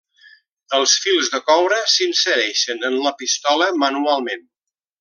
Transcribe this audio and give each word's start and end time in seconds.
Els 0.77 0.95
fils 1.03 1.29
de 1.33 1.41
coure 1.49 1.77
s'insereixen 1.97 2.81
en 2.91 2.97
la 3.05 3.13
pistola 3.21 3.69
manualment. 3.85 4.43